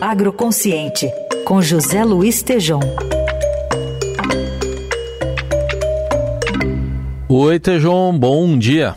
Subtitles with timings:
[0.00, 1.10] Agroconsciente,
[1.44, 2.78] com José Luiz Tejom.
[7.28, 8.94] Oi, Tejom, bom dia.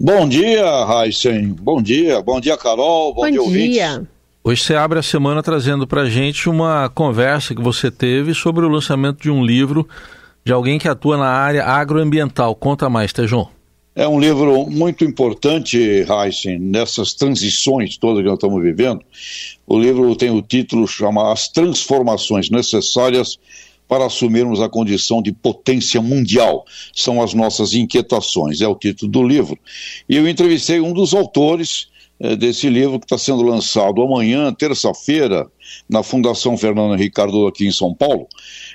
[0.00, 1.50] Bom dia, Raíssen.
[1.60, 2.20] Bom dia.
[2.20, 3.14] Bom dia, Carol.
[3.14, 4.00] Bom, bom dia, ouvintes.
[4.42, 8.68] Hoje você abre a semana trazendo para gente uma conversa que você teve sobre o
[8.68, 9.88] lançamento de um livro
[10.44, 12.52] de alguém que atua na área agroambiental.
[12.56, 13.46] Conta mais, Tejon.
[13.94, 19.04] É um livro muito importante, Heisen, nessas transições todas que nós estamos vivendo.
[19.66, 23.38] O livro tem o título chama As Transformações Necessárias
[23.86, 26.64] para assumirmos a condição de potência mundial.
[26.94, 29.58] São as nossas inquietações, é o título do livro.
[30.08, 31.88] E eu entrevistei um dos autores
[32.38, 35.46] desse livro que está sendo lançado amanhã, terça-feira,
[35.88, 38.26] na Fundação Fernando Henrique Cardoso aqui em São Paulo.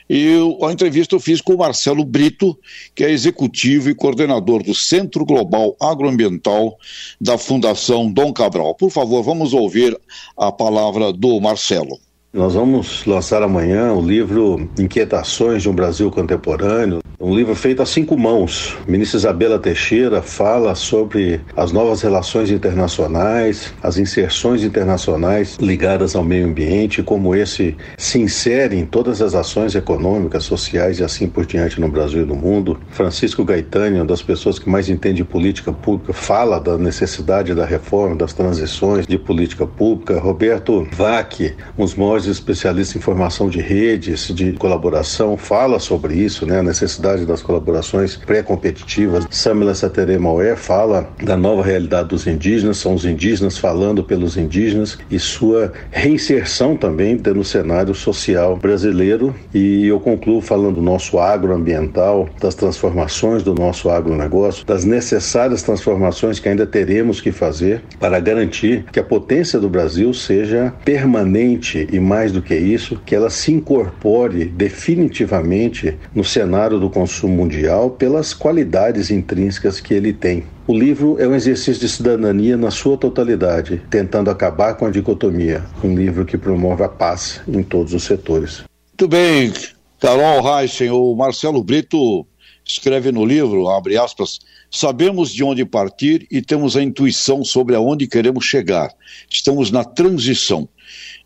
[0.10, 2.58] E a entrevista eu fiz com o Marcelo Brito,
[2.94, 6.78] que é executivo e coordenador do Centro Global Agroambiental
[7.20, 8.76] da Fundação Dom Cabral.
[8.76, 9.98] Por favor, vamos ouvir
[10.38, 11.98] a palavra do Marcelo.
[12.34, 17.86] Nós vamos lançar amanhã o livro Inquietações de um Brasil Contemporâneo, um livro feito a
[17.86, 18.78] cinco mãos.
[18.88, 26.24] A ministra Isabela Teixeira fala sobre as novas relações internacionais, as inserções internacionais ligadas ao
[26.24, 31.44] meio ambiente, como esse se insere em todas as ações econômicas, sociais e assim por
[31.44, 32.80] diante no Brasil e no mundo.
[32.92, 38.16] Francisco Gaetani, uma das pessoas que mais entende política pública, fala da necessidade da reforma,
[38.16, 40.20] das transições de política pública.
[40.20, 46.46] Roberto Vac, um dos maiores especialistas em formação de redes, de colaboração, fala sobre isso,
[46.46, 49.26] né, a necessidade das colaborações pré-competitivas.
[49.30, 54.98] Samila Satere Maué fala da nova realidade dos indígenas, são os indígenas falando pelos indígenas
[55.10, 59.36] e sua reinserção também no cenário social brasileiro.
[59.54, 66.40] E eu concluo falando do nosso agroambiental, das transformações do nosso agronegócio, das necessárias transformações
[66.40, 72.00] que ainda teremos que fazer para garantir que a potência do Brasil seja permanente e
[72.00, 78.34] mais do que isso, que ela se incorpore definitivamente no cenário do consumo mundial pelas
[78.34, 80.44] qualidades intrínsecas que ele tem.
[80.66, 85.64] O livro é um exercício de cidadania na sua totalidade, tentando acabar com a dicotomia.
[85.84, 88.64] Um livro que promove a paz em todos os setores.
[88.90, 89.54] Muito bem,
[90.00, 92.26] Carol Reichen, o Marcelo Brito
[92.68, 94.40] escreve no livro, abre aspas,
[94.70, 98.94] sabemos de onde partir e temos a intuição sobre aonde queremos chegar.
[99.30, 100.68] Estamos na transição.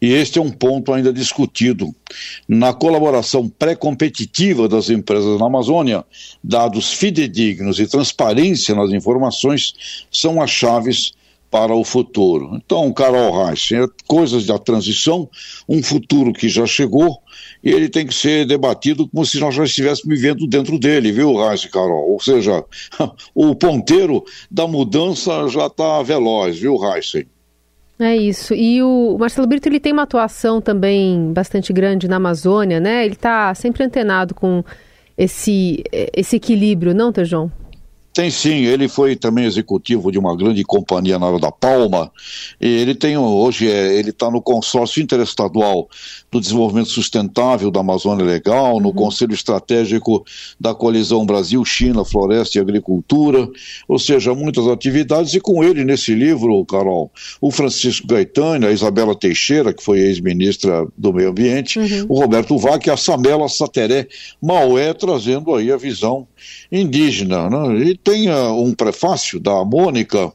[0.02, 1.94] E este é um ponto ainda discutido.
[2.48, 6.04] Na colaboração pré-competitiva das empresas na Amazônia,
[6.44, 11.14] dados fidedignos e transparência nas informações são as chaves
[11.52, 12.56] para o futuro.
[12.56, 15.30] Então, Carol Reis, é coisas da transição,
[15.68, 17.20] um futuro que já chegou,
[17.62, 21.36] e ele tem que ser debatido como se nós já estivéssemos vivendo dentro dele, viu,
[21.36, 22.10] Reis e Carol?
[22.10, 22.64] Ou seja,
[23.36, 27.12] o ponteiro da mudança já está veloz, viu, Reis?
[28.00, 28.54] É isso.
[28.54, 33.04] E o Marcelo Brito ele tem uma atuação também bastante grande na Amazônia, né?
[33.04, 34.64] Ele está sempre antenado com
[35.18, 35.84] esse,
[36.16, 37.52] esse equilíbrio, não, Tejão?
[38.14, 42.12] Tem sim, ele foi também executivo de uma grande companhia na área da Palma,
[42.60, 45.88] e ele tem hoje é, ele está no consórcio interestadual
[46.30, 48.94] do desenvolvimento sustentável da Amazônia Legal, no uhum.
[48.94, 50.26] Conselho Estratégico
[50.60, 53.48] da Coalizão Brasil, China, Floresta e Agricultura,
[53.88, 59.16] ou seja, muitas atividades, e com ele nesse livro, Carol, o Francisco Gaetani, a Isabela
[59.16, 62.06] Teixeira, que foi ex-ministra do Meio Ambiente, uhum.
[62.10, 64.08] o Roberto Vac, a Samela Sateré
[64.42, 66.28] Maué, trazendo aí a visão
[66.72, 67.86] indígena, né?
[67.86, 70.32] E tem uh, um prefácio da Mônica,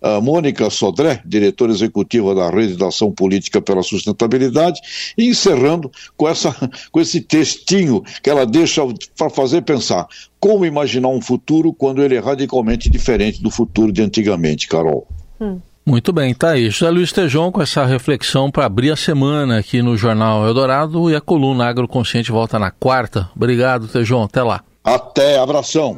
[0.00, 4.80] a Mônica Sodré, diretora executiva da Rede de Ação Política pela Sustentabilidade,
[5.16, 6.54] e encerrando com, essa,
[6.90, 8.82] com esse textinho que ela deixa
[9.16, 10.06] para fazer pensar
[10.40, 15.06] como imaginar um futuro quando ele é radicalmente diferente do futuro de antigamente, Carol.
[15.40, 15.60] Hum.
[15.88, 16.68] Muito bem, tá aí.
[16.68, 21.16] José Luiz Tejon com essa reflexão para abrir a semana aqui no Jornal Eldorado e
[21.16, 23.30] a coluna Agroconsciente volta na quarta.
[23.34, 24.24] Obrigado, Tejon.
[24.24, 24.62] Até lá.
[24.84, 25.96] Até, abração.